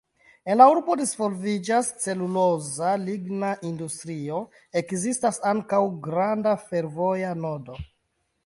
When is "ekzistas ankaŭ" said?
4.83-5.83